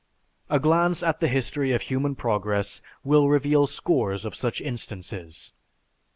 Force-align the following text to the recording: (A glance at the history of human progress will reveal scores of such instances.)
(A 0.49 0.59
glance 0.59 1.03
at 1.03 1.19
the 1.19 1.27
history 1.27 1.73
of 1.73 1.83
human 1.83 2.15
progress 2.15 2.81
will 3.03 3.29
reveal 3.29 3.67
scores 3.67 4.25
of 4.25 4.33
such 4.33 4.59
instances.) 4.59 5.53